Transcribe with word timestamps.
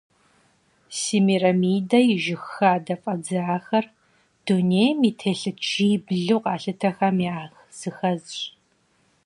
Семирамидэ 1.01 1.99
и 2.13 2.15
жыг 2.23 2.43
хадэ 2.53 2.95
фӀэдзахэр 3.01 3.85
Дунейм 4.45 4.99
и 5.09 5.11
телъыджиблу 5.19 6.37
къалъытахэм 6.43 7.17
языхэзщ. 7.41 8.37